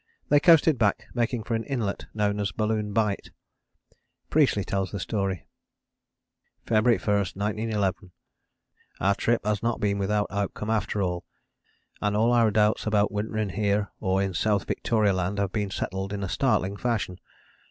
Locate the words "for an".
1.43-1.63